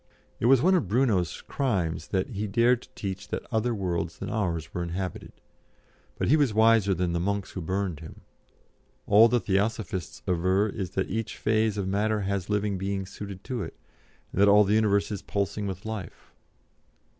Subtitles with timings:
[0.39, 4.31] It was one of Bruno's crimes that he dared to teach that other worlds than
[4.31, 5.31] ours were inhabited;
[6.17, 8.21] but he was wiser than the monks who burned him.
[9.05, 13.61] All the Theosophists aver is that each phase of matter has living things suited to
[13.61, 13.77] it,
[14.31, 16.33] and that all the universe is pulsing with life.